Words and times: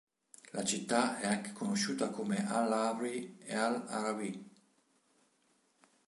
La 0.53 0.63
città 0.63 1.19
è 1.19 1.27
anche 1.27 1.51
conosciuta 1.51 2.09
come 2.09 2.49
al-Arwī 2.49 3.37
e 3.37 3.53
al-'Arwī. 3.53 4.45